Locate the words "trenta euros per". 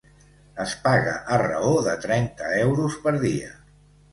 2.07-3.15